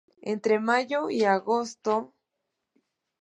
Entre 0.23 0.59
mayo 0.59 1.11
y 1.11 1.25
agosto. 1.25 2.15